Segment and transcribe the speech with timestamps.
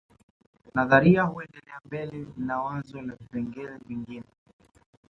[0.73, 4.25] Nadharia huendelea mbele na wazo la vipengele vingine